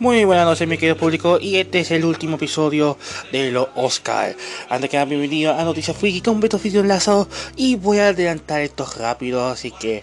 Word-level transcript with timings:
Muy 0.00 0.24
buenas 0.24 0.46
noches, 0.46 0.66
mi 0.66 0.78
querido 0.78 0.96
público, 0.96 1.38
y 1.38 1.56
este 1.56 1.80
es 1.80 1.90
el 1.90 2.06
último 2.06 2.36
episodio 2.36 2.96
de 3.32 3.50
los 3.50 3.68
Oscar. 3.74 4.34
Antes 4.70 4.88
que 4.88 4.96
nada, 4.96 5.04
bienvenido 5.04 5.52
a 5.52 5.62
Noticias 5.62 5.94
Friki 5.94 6.22
con 6.22 6.40
Beto 6.40 6.56
Oficio 6.56 6.80
Enlazado, 6.80 7.28
y 7.54 7.76
voy 7.76 7.98
a 7.98 8.08
adelantar 8.08 8.62
esto 8.62 8.86
rápido, 8.96 9.46
así 9.46 9.70
que 9.70 10.02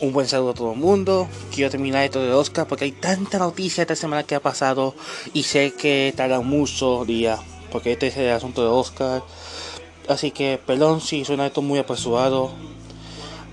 un 0.00 0.14
buen 0.14 0.26
saludo 0.26 0.52
a 0.52 0.54
todo 0.54 0.72
el 0.72 0.78
mundo. 0.78 1.28
Quiero 1.54 1.70
terminar 1.70 2.02
esto 2.02 2.22
de 2.22 2.32
Oscar 2.32 2.66
porque 2.66 2.86
hay 2.86 2.92
tanta 2.92 3.38
noticia 3.38 3.82
esta 3.82 3.94
semana 3.94 4.22
que 4.22 4.36
ha 4.36 4.40
pasado, 4.40 4.94
y 5.34 5.42
sé 5.42 5.74
que 5.74 6.14
tarda 6.16 6.40
muchos 6.40 7.06
días, 7.06 7.38
porque 7.70 7.92
este 7.92 8.06
es 8.06 8.16
el 8.16 8.30
asunto 8.30 8.62
de 8.62 8.68
Oscar. 8.68 9.22
Así 10.08 10.30
que, 10.30 10.58
perdón 10.64 11.02
si 11.02 11.26
suena 11.26 11.44
esto 11.44 11.60
muy 11.60 11.78
apresurado, 11.78 12.52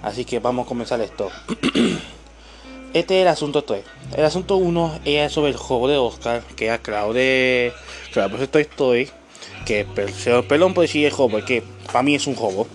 así 0.02 0.24
que 0.24 0.40
vamos 0.40 0.66
a 0.66 0.70
comenzar 0.70 1.02
esto. 1.02 1.30
Este 2.94 3.18
es 3.18 3.22
el 3.24 3.28
asunto 3.28 3.64
3. 3.64 3.84
El 4.16 4.24
asunto 4.24 4.58
1 4.58 5.00
es 5.04 5.32
sobre 5.32 5.50
el 5.50 5.58
juego 5.58 5.88
de 5.88 5.98
Oscar, 5.98 6.44
que 6.56 6.66
era 6.66 6.78
Cloud 6.78 7.16
de. 7.16 7.74
Claro, 8.12 8.30
pues 8.30 8.44
esto 8.44 8.60
estoy. 8.60 9.10
Que 9.66 9.86
pelón 10.48 10.76
por 10.76 10.84
decir 10.84 11.08
el 11.08 11.12
juego, 11.12 11.32
porque 11.32 11.64
para 11.88 12.04
mí 12.04 12.14
es 12.14 12.28
un 12.28 12.36
juego. 12.36 12.68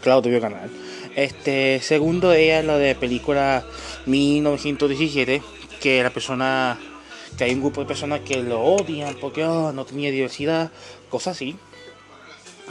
Cloud 0.00 0.22
debió 0.22 0.40
ganar. 0.40 0.68
Este 1.16 1.80
segundo 1.80 2.32
es 2.32 2.64
lo 2.64 2.78
de 2.78 2.94
película 2.94 3.64
1917, 4.06 5.42
que 5.80 6.04
la 6.04 6.10
persona. 6.10 6.78
Que 7.36 7.42
hay 7.42 7.54
un 7.54 7.60
grupo 7.60 7.80
de 7.80 7.88
personas 7.88 8.20
que 8.20 8.40
lo 8.44 8.60
odian 8.60 9.16
porque 9.20 9.44
oh, 9.44 9.72
no 9.72 9.84
tenía 9.84 10.12
diversidad, 10.12 10.70
cosas 11.10 11.34
así. 11.34 11.56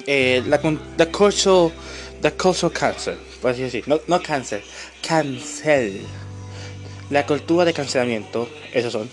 Eh, 0.07 0.41
la, 0.47 0.61
la 0.61 0.77
the 0.97 1.11
cultural 1.11 2.71
cancer, 2.71 3.17
por 3.41 3.51
así 3.51 3.83
no, 3.85 3.99
no 4.07 4.23
cáncer, 4.23 4.63
cancel 5.05 6.01
la 7.13 7.27
cultura 7.27 7.63
de 7.63 7.73
cancelamiento, 7.73 8.49
esos 8.73 8.91
son. 8.91 9.09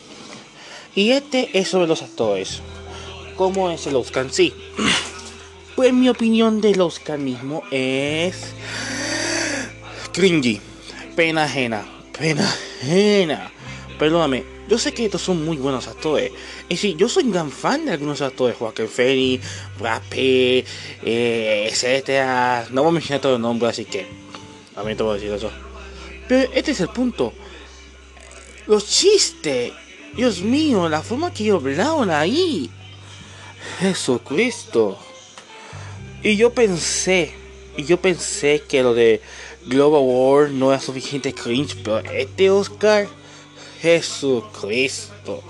Y 0.94 1.10
este 1.10 1.50
es 1.52 1.68
sobre 1.68 1.86
los 1.86 2.02
actores. 2.02 2.62
¿Cómo 3.36 3.70
es 3.70 3.86
el 3.86 3.94
Oscar 3.96 4.26
sí? 4.30 4.52
Pues 5.76 5.94
mi 5.94 6.10
opinión 6.10 6.60
del 6.60 6.78
Oscar 6.82 7.18
mismo 7.18 7.62
es 7.70 8.52
cringy, 10.12 10.60
pena 11.16 11.44
ajena, 11.44 11.86
pena 12.18 12.46
ajena. 12.46 13.50
Perdóname, 13.98 14.44
yo 14.68 14.78
sé 14.78 14.92
que 14.92 15.06
estos 15.06 15.22
son 15.22 15.42
muy 15.42 15.56
buenos 15.56 15.88
actores. 15.88 16.32
Es 16.64 16.68
decir, 16.68 16.96
yo 16.98 17.08
soy 17.08 17.24
un 17.24 17.32
gran 17.32 17.50
fan 17.50 17.86
de 17.86 17.92
algunos 17.92 18.20
actores, 18.20 18.58
Joaquin 18.58 18.88
Phoenix, 18.88 19.46
Brad 19.78 20.02
Pitt, 20.10 20.66
eh, 21.02 21.68
etcétera. 21.70 22.66
No 22.72 22.82
voy 22.82 22.90
a 22.90 22.92
mencionar 22.92 23.22
todos 23.22 23.34
los 23.34 23.40
nombres, 23.40 23.70
así 23.70 23.86
que 23.86 24.06
a 24.76 24.82
mí 24.82 24.94
te 24.94 25.02
voy 25.02 25.12
a 25.12 25.14
decir 25.14 25.32
eso. 25.32 25.50
Pero 26.28 26.50
este 26.52 26.72
es 26.72 26.80
el 26.80 26.88
punto. 26.88 27.32
Los 28.70 28.86
chistes. 28.86 29.72
Dios 30.14 30.42
mío, 30.42 30.88
la 30.88 31.02
forma 31.02 31.34
que 31.34 31.50
hablaban 31.50 32.08
ahí. 32.08 32.70
Jesucristo. 33.80 34.96
Y 36.22 36.36
yo 36.36 36.54
pensé, 36.54 37.32
y 37.77 37.82
yo 37.82 38.00
pensé 38.00 38.62
que 38.68 38.84
lo 38.84 38.94
de 38.94 39.20
Global 39.66 40.02
War 40.04 40.50
no 40.50 40.70
era 40.70 40.80
suficiente 40.80 41.34
cringe, 41.34 41.78
pero 41.82 41.98
este 42.12 42.48
Oscar, 42.48 43.08
Jesucristo. 43.82 45.42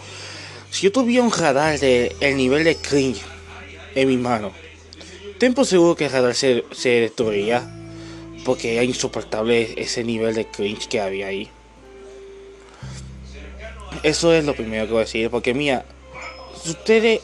Si 0.70 0.84
yo 0.84 0.90
tuviera 0.90 1.22
un 1.22 1.30
radar 1.30 1.78
de 1.78 2.16
el 2.20 2.38
nivel 2.38 2.64
de 2.64 2.76
cringe 2.76 3.20
en 3.94 4.08
mi 4.08 4.16
mano, 4.16 4.50
tengo 5.36 5.66
seguro 5.66 5.94
que 5.94 6.06
el 6.06 6.12
radar 6.12 6.34
se, 6.34 6.64
se 6.72 6.88
destruiría, 6.88 7.70
porque 8.46 8.76
era 8.76 8.84
insoportable 8.84 9.74
ese 9.76 10.04
nivel 10.04 10.34
de 10.34 10.46
cringe 10.46 10.88
que 10.88 11.02
había 11.02 11.26
ahí. 11.26 11.50
Eso 14.02 14.32
es 14.32 14.44
lo 14.44 14.54
primero 14.54 14.86
que 14.86 14.92
voy 14.92 15.02
a 15.02 15.04
decir. 15.04 15.30
Porque 15.30 15.54
mira, 15.54 15.84
ustedes. 16.66 17.20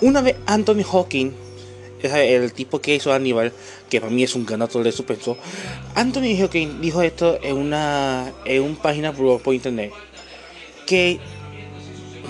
Una 0.00 0.20
vez 0.20 0.36
Anthony 0.46 0.84
Hawking, 0.84 1.32
el 2.02 2.52
tipo 2.52 2.80
que 2.80 2.94
hizo 2.94 3.12
Aníbal, 3.12 3.52
que 3.90 4.00
para 4.00 4.12
mí 4.12 4.22
es 4.22 4.34
un 4.34 4.46
ganador 4.46 4.84
de 4.84 4.92
suspenso. 4.92 5.36
Anthony 5.94 6.36
Hawking 6.38 6.80
dijo 6.80 7.02
esto 7.02 7.38
en 7.42 7.56
una, 7.56 8.32
en 8.44 8.62
una 8.62 8.80
página 8.80 9.12
por 9.12 9.54
internet. 9.54 9.92
Que 10.86 11.18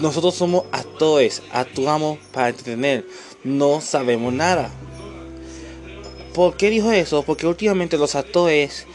nosotros 0.01 0.35
somos 0.35 0.65
actores, 0.73 1.43
actuamos 1.53 2.19
para 2.33 2.49
entretener, 2.49 3.05
no 3.45 3.81
sabemos 3.81 4.33
nada. 4.33 4.71
¿Por 6.35 6.57
qué 6.57 6.71
dijo 6.71 6.93
eso? 6.93 7.23
Porque 7.23 7.47
últimamente 7.47 7.99
los 7.99 8.15
actores 8.15 8.87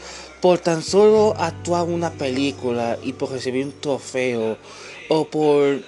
por 0.44 0.58
tan 0.58 0.82
solo 0.82 1.34
actuar 1.38 1.84
una 1.84 2.10
película 2.10 2.98
y 3.02 3.14
por 3.14 3.30
recibir 3.30 3.64
un 3.64 3.72
trofeo 3.80 4.58
o 5.08 5.24
por 5.24 5.80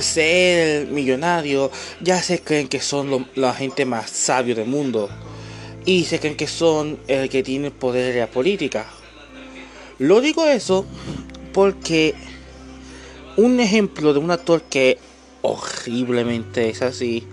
ser 0.00 0.88
millonario, 0.88 1.70
ya 2.00 2.20
se 2.20 2.40
creen 2.40 2.66
que 2.66 2.80
son 2.80 3.28
la 3.36 3.54
gente 3.54 3.84
más 3.84 4.10
sabio 4.10 4.56
del 4.56 4.66
mundo 4.66 5.08
y 5.86 6.02
se 6.02 6.18
creen 6.18 6.36
que 6.36 6.48
son 6.48 6.98
el 7.06 7.28
que 7.28 7.44
tiene 7.44 7.70
poder 7.70 8.12
de 8.12 8.18
la 8.18 8.26
política. 8.26 8.88
Lo 10.00 10.20
digo 10.20 10.44
eso 10.44 10.84
porque 11.52 12.16
un 13.36 13.60
ejemplo 13.60 14.12
de 14.14 14.18
un 14.18 14.32
actor 14.32 14.62
que 14.62 14.98
horriblemente 15.42 16.70
es 16.70 16.82
así 16.82 17.24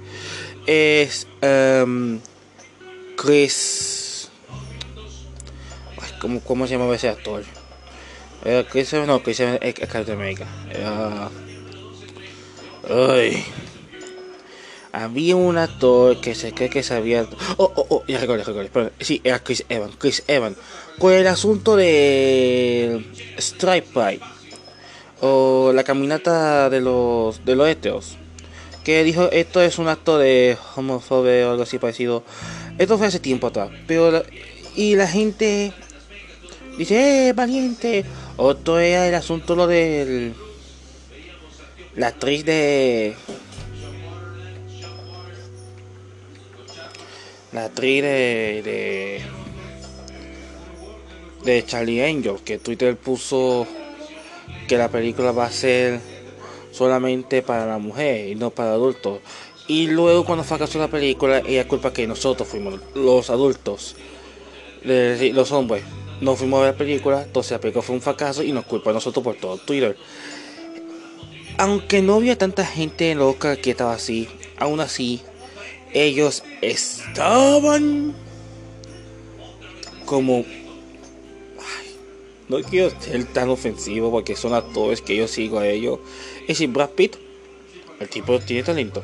es 0.67 1.25
um, 1.41 2.19
Chris 3.15 3.98
¿Cómo, 6.19 6.41
cómo 6.41 6.67
se 6.67 6.73
llamaba 6.73 6.95
ese 6.95 7.09
actor? 7.09 7.43
Chris 8.71 8.93
Evans, 8.93 9.07
no, 9.07 9.21
Chris 9.21 9.39
Evans 9.41 9.59
es 9.61 9.73
Captain 9.75 10.17
America. 10.17 10.45
Era... 10.69 11.29
Había 14.91 15.35
un 15.35 15.57
actor 15.57 16.19
que 16.19 16.33
se 16.33 16.51
cree 16.51 16.69
que 16.69 16.81
sabía. 16.81 17.27
Oh, 17.57 17.71
oh, 17.75 17.85
oh, 17.89 18.03
ya 18.07 18.17
recuerdo, 18.17 18.59
recuerdo. 18.59 18.91
Sí, 18.99 19.21
era 19.23 19.39
Chris 19.39 19.63
Evans. 19.69 19.95
Chris 19.97 20.23
Evans. 20.27 20.57
Con 20.97 21.13
el 21.13 21.27
asunto 21.27 21.75
de 21.75 23.05
Stripe 23.37 23.87
Pride. 23.93 24.21
O 25.21 25.71
la 25.75 25.83
caminata 25.83 26.69
de 26.69 26.81
los 26.81 27.45
de 27.45 27.55
los 27.55 27.67
heteros. 27.67 28.15
Que 28.83 29.03
dijo 29.03 29.29
esto 29.31 29.61
es 29.61 29.77
un 29.77 29.89
acto 29.89 30.17
de 30.17 30.57
homofobia 30.75 31.47
o 31.47 31.51
algo 31.51 31.63
así 31.63 31.77
parecido. 31.77 32.23
Esto 32.79 32.97
fue 32.97 33.07
hace 33.07 33.19
tiempo 33.19 33.47
atrás. 33.47 33.69
Pero 33.85 34.23
y 34.75 34.95
la 34.95 35.07
gente 35.07 35.71
Dice, 36.79 37.27
eh, 37.27 37.33
valiente. 37.33 38.05
Otro 38.37 38.79
era 38.79 39.05
el 39.05 39.13
asunto 39.13 39.53
lo 39.53 39.67
del... 39.67 40.33
La 41.97 42.07
actriz 42.07 42.45
de... 42.45 43.15
La 47.51 47.65
actriz 47.65 48.01
de... 48.01 48.61
De, 48.63 49.21
de 51.43 51.65
Charlie 51.65 52.01
Angel, 52.01 52.37
que 52.45 52.59
Twitter 52.59 52.95
puso 52.95 53.67
que 54.69 54.77
la 54.77 54.87
película 54.87 55.33
va 55.33 55.47
a 55.47 55.51
ser 55.51 55.99
solamente 56.71 57.41
para 57.41 57.65
la 57.65 57.77
mujer 57.77 58.29
y 58.29 58.35
no 58.35 58.51
para 58.51 58.71
adultos. 58.71 59.19
Y 59.67 59.87
luego 59.87 60.23
cuando 60.23 60.45
fracasó 60.45 60.79
la 60.79 60.87
película, 60.87 61.39
ella 61.45 61.67
culpa 61.67 61.91
que 61.91 62.07
nosotros 62.07 62.47
fuimos 62.47 62.79
los 62.95 63.29
adultos, 63.29 63.97
los 64.85 65.51
hombres 65.51 65.83
no 66.21 66.35
fuimos 66.35 66.59
a 66.59 66.63
ver 66.63 66.73
la 66.73 66.77
película, 66.77 67.23
entonces 67.23 67.51
la 67.53 67.59
película 67.59 67.81
fue 67.81 67.95
un 67.95 68.01
fracaso 68.01 68.43
y 68.43 68.51
nos 68.51 68.65
culpa 68.65 68.89
a 68.89 68.93
nosotros 68.93 69.23
por 69.23 69.35
todo 69.35 69.57
Twitter. 69.57 69.97
Aunque 71.57 72.01
no 72.01 72.15
había 72.15 72.37
tanta 72.37 72.65
gente 72.65 73.13
loca 73.15 73.55
que 73.57 73.71
estaba 73.71 73.93
así, 73.93 74.27
aún 74.57 74.79
así, 74.79 75.21
ellos 75.93 76.43
estaban 76.61 78.13
como... 80.05 80.45
no 82.47 82.61
quiero 82.61 82.89
ser 82.99 83.25
tan 83.25 83.49
ofensivo 83.49 84.11
porque 84.11 84.35
son 84.35 84.53
actores 84.53 85.01
que 85.01 85.15
yo 85.15 85.27
sigo 85.27 85.59
a 85.59 85.67
ellos. 85.67 85.99
Es 86.41 86.47
decir, 86.47 86.69
Brad 86.69 86.89
Pitt, 86.91 87.15
el 87.99 88.09
tipo 88.09 88.39
tiene 88.39 88.63
talento. 88.63 89.03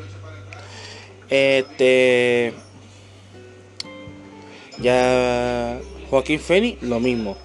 Este... 1.29 2.53
Ya 4.77 5.79
Joaquín 6.15 6.39
Feni, 6.39 6.77
lo 6.79 7.01
mismo. 7.01 7.35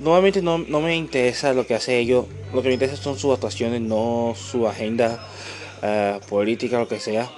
Nuevamente 0.00 0.42
no, 0.42 0.58
me 0.58 0.96
interesa 0.96 1.52
lo 1.52 1.64
que 1.64 1.76
hace 1.76 2.00
ellos, 2.00 2.26
lo 2.52 2.60
que 2.60 2.66
me 2.66 2.74
interesa 2.74 3.00
son 3.00 3.16
sus 3.16 3.32
actuaciones, 3.32 3.80
no 3.82 4.34
su 4.36 4.66
agenda 4.66 5.24
uh, 5.80 6.18
política, 6.26 6.80
lo 6.80 6.88
que 6.88 6.98
sea. 6.98 7.30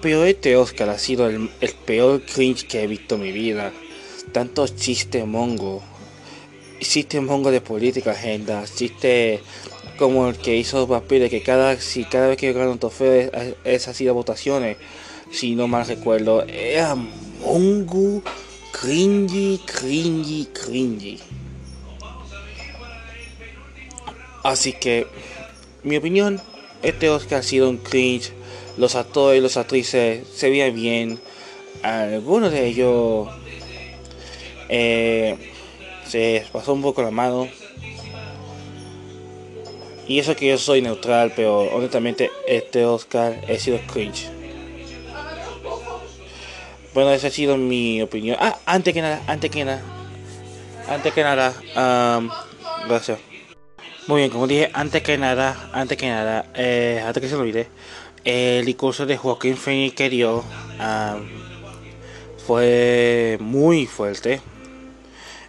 Pero 0.00 0.24
este 0.24 0.54
Oscar 0.54 0.90
ha 0.90 0.98
sido 1.00 1.26
el, 1.26 1.50
peor 1.84 2.22
cringe 2.22 2.68
que 2.68 2.84
he 2.84 2.86
visto 2.86 3.16
en 3.16 3.22
mi 3.22 3.32
vida. 3.32 3.72
Tantos 4.30 4.76
chistes 4.76 5.26
mongo, 5.26 5.82
chistes 6.78 7.20
mongo 7.20 7.50
de 7.50 7.60
política, 7.60 8.12
agenda, 8.12 8.64
chistes 8.72 9.40
como 9.98 10.28
el 10.28 10.36
que 10.36 10.56
hizo 10.56 10.86
Vampire, 10.86 11.28
que 11.28 11.42
cada, 11.42 11.76
si 11.80 12.04
cada 12.04 12.28
vez 12.28 12.36
que 12.36 12.52
gana 12.52 12.70
un 12.70 12.78
trofeo 12.78 13.12
es, 13.12 13.56
es 13.64 13.88
así 13.88 14.04
de 14.04 14.12
votaciones, 14.12 14.76
si 15.32 15.56
no 15.56 15.66
mal 15.66 15.88
recuerdo, 15.88 16.44
era 16.46 16.94
mongo 16.94 18.22
cringy, 18.80 19.58
cringy, 19.66 20.46
cringy. 20.46 21.18
Así 24.44 24.72
que, 24.72 25.06
mi 25.82 25.96
opinión, 25.96 26.40
este 26.82 27.10
Oscar 27.10 27.40
ha 27.40 27.42
sido 27.42 27.68
un 27.68 27.78
cringe. 27.78 28.32
Los 28.76 28.94
actores 28.94 29.38
y 29.38 29.42
los 29.42 29.56
actrices 29.56 30.26
se 30.28 30.50
veían 30.50 30.74
bien. 30.74 31.18
Algunos 31.82 32.52
de 32.52 32.66
ellos 32.66 33.28
eh, 34.68 35.36
se 36.06 36.44
pasó 36.52 36.72
un 36.72 36.82
poco 36.82 37.02
la 37.02 37.10
mano. 37.10 37.48
Y 40.06 40.20
eso 40.20 40.36
que 40.36 40.46
yo 40.46 40.56
soy 40.56 40.80
neutral, 40.80 41.32
pero 41.34 41.62
honestamente 41.74 42.30
este 42.46 42.84
Oscar 42.84 43.44
ha 43.48 43.58
sido 43.58 43.78
cringe. 43.92 44.37
Bueno, 46.94 47.12
esa 47.12 47.28
ha 47.28 47.30
sido 47.30 47.56
mi 47.56 48.02
opinión. 48.02 48.36
Ah, 48.40 48.58
antes 48.66 48.94
que 48.94 49.02
nada, 49.02 49.22
antes 49.26 49.50
que 49.50 49.64
nada, 49.64 49.82
antes 50.88 51.12
que 51.12 51.22
nada, 51.22 51.54
gracias. 52.88 53.18
Muy 54.06 54.22
bien, 54.22 54.30
como 54.30 54.46
dije, 54.46 54.70
antes 54.72 55.02
que 55.02 55.18
nada, 55.18 55.68
antes 55.72 55.98
que 55.98 56.08
nada, 56.08 56.46
eh, 56.54 57.02
antes 57.06 57.22
que 57.22 57.28
se 57.28 57.36
olvide, 57.36 57.68
el 58.24 58.64
discurso 58.64 59.04
de 59.04 59.16
Joaquín 59.18 59.56
Phoenix 59.56 59.94
que 59.94 60.08
dio 60.08 60.42
fue 62.46 63.36
muy 63.40 63.86
fuerte. 63.86 64.40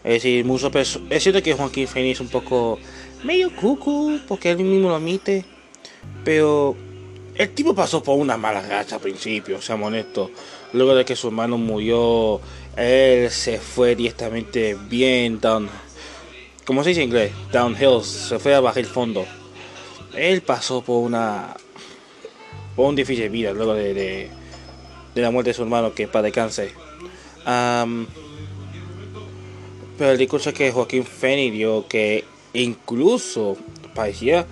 Es 0.04 0.14
decir, 0.14 0.44
mucho 0.46 0.72
peso. 0.72 1.02
Es 1.10 1.24
cierto 1.24 1.42
que 1.42 1.54
Joaquín 1.54 1.88
Phoenix 1.88 2.18
es 2.18 2.22
un 2.22 2.30
poco 2.30 2.80
medio 3.24 3.56
cucu, 3.56 4.20
porque 4.28 4.52
él 4.52 4.58
mismo 4.58 4.90
lo 4.90 4.96
admite, 4.96 5.46
pero 6.24 6.76
el 7.40 7.52
tipo 7.52 7.74
pasó 7.74 8.04
por 8.04 8.18
una 8.18 8.36
mala 8.36 8.60
racha 8.60 8.96
al 8.96 9.02
principio, 9.02 9.62
seamos 9.62 9.88
honestos. 9.88 10.30
Luego 10.74 10.94
de 10.94 11.06
que 11.06 11.16
su 11.16 11.28
hermano 11.28 11.58
murió, 11.58 12.42
él 12.76 13.32
se 13.32 13.60
fue 13.60 13.96
directamente 13.96 14.76
bien 14.90 15.40
down. 15.40 15.70
Como 16.66 16.84
se 16.84 16.90
dice 16.90 17.02
en 17.02 17.08
inglés, 17.08 17.32
downhill, 17.54 18.04
se 18.04 18.40
fue 18.40 18.54
a 18.54 18.74
el 18.76 18.86
fondo. 18.86 19.26
Él 20.14 20.42
pasó 20.42 20.82
por 20.82 21.02
una. 21.02 21.56
por 22.76 22.90
un 22.90 22.96
difícil 22.98 23.30
vida 23.30 23.54
luego 23.54 23.74
de, 23.74 23.94
de, 23.94 25.22
la 25.22 25.32
muerte 25.32 25.52
de 25.52 25.54
su 25.54 25.62
hermano, 25.62 25.94
que 25.94 26.10
para 26.10 26.24
de 26.24 26.34
cáncer. 26.34 26.74
pero 29.98 30.12
el 30.12 30.18
discurso 30.18 30.54
que 30.54 30.74
Joaquín 30.74 31.06
Feni 31.06 31.52
dio, 31.52 31.88
que 31.88 32.26
incluso 32.52 33.56
parecía. 33.96 34.46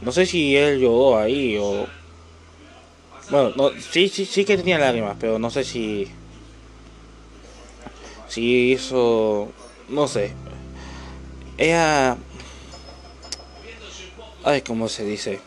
No 0.00 0.10
sé 0.10 0.26
si 0.26 0.56
él 0.56 0.80
lloró 0.80 1.16
ahí 1.16 1.56
o 1.56 1.86
bueno, 3.30 3.52
no, 3.56 3.70
sí, 3.80 4.08
sí, 4.08 4.24
sí 4.26 4.44
que 4.44 4.56
tenía 4.56 4.78
lágrimas, 4.78 5.16
pero 5.18 5.38
no 5.38 5.50
sé 5.50 5.64
si. 5.64 6.08
Si 8.28 8.72
hizo. 8.72 9.50
No 9.88 10.08
sé. 10.08 10.32
Ella. 11.58 12.16
Ay, 14.44 14.62
¿cómo 14.62 14.88
se 14.88 15.04
dice? 15.04 15.40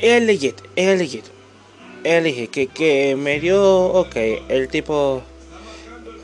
Es 0.00 0.22
legit, 0.22 0.60
es 0.76 0.98
legit. 0.98 1.24
Es 2.04 2.22
legit. 2.22 2.50
Que, 2.50 2.66
que 2.66 3.16
me 3.16 3.40
dio. 3.40 3.86
Ok, 3.86 4.16
el 4.48 4.68
tipo. 4.68 5.22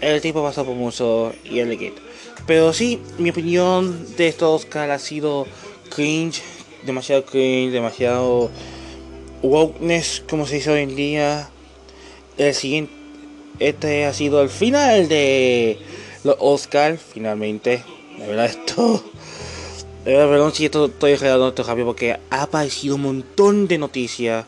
El 0.01 0.21
tipo 0.21 0.43
pasó 0.43 0.65
por 0.65 0.75
mucho 0.75 1.33
y 1.45 1.61
es 1.61 1.67
legit. 1.67 1.95
Pero 2.47 2.73
sí, 2.73 3.01
mi 3.19 3.31
opinión 3.31 4.17
de 4.17 4.29
estos 4.29 4.65
Oscar 4.65 4.91
ha 4.91 4.99
sido 4.99 5.47
cringe. 5.95 6.43
Demasiado 6.85 7.25
cringe, 7.25 7.73
demasiado 7.73 8.51
wokeness, 9.43 10.23
como 10.29 10.47
se 10.47 10.57
dice 10.57 10.71
hoy 10.71 10.83
en 10.83 10.97
día. 10.97 11.51
El 12.39 12.55
siguiente, 12.55 12.93
este 13.59 14.07
ha 14.07 14.13
sido 14.13 14.43
el 14.43 14.49
final 14.49 15.09
de 15.09 15.79
los 16.25 16.37
Oscar, 16.39 16.99
finalmente. 16.99 17.85
De 18.19 18.27
verdad, 18.27 18.47
esto. 18.47 19.05
De 20.05 20.13
verdad, 20.13 20.31
perdón 20.31 20.55
si 20.55 20.65
esto 20.65 20.87
estoy 20.87 21.17
generando 21.17 21.49
esto 21.49 21.63
rápido 21.63 21.87
porque 21.87 22.19
ha 22.31 22.43
aparecido 22.43 22.95
un 22.95 23.03
montón 23.03 23.69
de 23.69 23.79
noticias. 23.79 24.47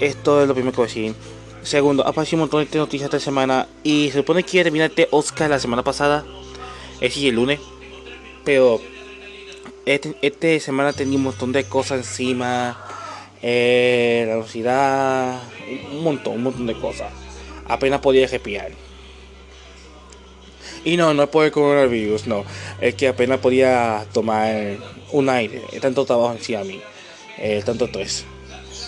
Esto 0.00 0.40
es 0.40 0.48
lo 0.48 0.54
primero 0.54 0.72
que 0.72 0.76
voy 0.78 0.86
a 0.86 0.88
decir. 0.88 1.14
Segundo, 1.62 2.06
ha 2.06 2.08
aparecido 2.08 2.38
un 2.38 2.40
montón 2.48 2.66
de 2.70 2.78
noticias 2.78 3.06
esta 3.06 3.20
semana 3.20 3.68
y 3.82 4.08
se 4.10 4.18
supone 4.18 4.42
que 4.42 4.56
iba 4.56 4.62
a 4.62 4.64
terminar 4.64 4.88
este 4.88 5.08
Oscar 5.10 5.50
la 5.50 5.58
semana 5.58 5.84
pasada. 5.84 6.24
Es 6.94 7.14
decir, 7.14 7.28
el 7.28 7.34
lunes. 7.34 7.60
Pero 8.44 8.80
esta 9.84 10.08
este 10.22 10.60
semana 10.60 10.94
tenía 10.94 11.18
un 11.18 11.24
montón 11.24 11.52
de 11.52 11.64
cosas 11.64 11.98
encima 11.98 12.78
eh, 13.42 14.24
la 14.26 14.34
velocidad, 14.34 15.40
un 15.92 16.04
montón, 16.04 16.34
un 16.34 16.42
montón 16.44 16.66
de 16.66 16.74
cosas. 16.74 17.12
Apenas 17.66 18.00
podía 18.00 18.26
respirar. 18.26 18.72
Y 20.84 20.96
no, 20.96 21.12
no 21.12 21.24
es 21.24 21.28
por 21.28 21.44
el 21.44 21.52
coronavirus, 21.52 22.26
no. 22.26 22.44
Es 22.80 22.94
que 22.94 23.08
apenas 23.08 23.38
podía 23.38 24.06
tomar 24.12 24.76
un 25.12 25.28
aire. 25.28 25.62
Tanto 25.80 26.04
trabajo 26.04 26.32
encima 26.32 26.60
a 26.60 26.64
mí. 26.64 26.80
Eh, 27.38 27.62
tanto 27.64 27.84
estrés. 27.84 28.24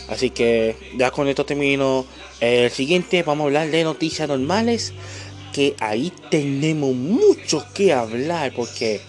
Así 0.09 0.31
que 0.31 0.77
ya 0.97 1.11
con 1.11 1.29
esto 1.29 1.45
termino. 1.45 2.07
El 2.41 2.71
siguiente 2.71 3.23
vamos 3.23 3.45
a 3.45 3.47
hablar 3.47 3.71
de 3.71 3.85
noticias 3.85 4.29
normales. 4.29 4.95
Que 5.53 5.75
ahí 5.81 6.13
tenemos 6.31 6.95
mucho 6.95 7.65
que 7.75 7.93
hablar. 7.93 8.53
Porque... 8.57 9.01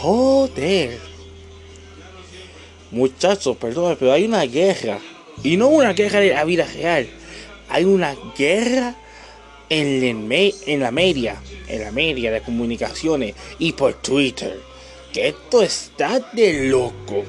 Joder. 0.00 1.13
Muchachos, 2.94 3.56
perdón, 3.56 3.96
pero 3.98 4.12
hay 4.12 4.24
una 4.24 4.42
guerra. 4.42 5.00
Y 5.42 5.56
no 5.56 5.66
una 5.66 5.94
guerra 5.94 6.20
de 6.20 6.32
la 6.32 6.44
vida 6.44 6.64
real. 6.64 7.08
Hay 7.68 7.82
una 7.82 8.14
guerra 8.38 8.94
en, 9.68 10.30
en 10.30 10.80
la 10.80 10.92
media. 10.92 11.42
En 11.66 11.80
la 11.80 11.90
media 11.90 12.30
de 12.30 12.40
comunicaciones. 12.40 13.34
Y 13.58 13.72
por 13.72 13.94
Twitter. 13.94 14.60
Que 15.12 15.26
esto 15.28 15.62
está 15.62 16.20
de 16.34 16.68
loco. 16.68 17.24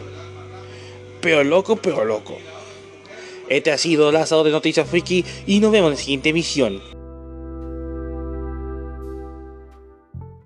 Pero 1.20 1.44
loco, 1.44 1.78
pero 1.78 2.06
loco. 2.06 2.38
Este 3.50 3.72
ha 3.72 3.80
sido 3.80 4.12
Lázaro 4.12 4.44
de 4.44 4.52
Noticias 4.52 4.88
Friki. 4.88 5.26
Y 5.48 5.62
nos 5.62 5.72
vemos 5.72 5.88
en 5.88 5.96
la 5.96 6.00
siguiente 6.00 6.30
emisión. 6.30 6.95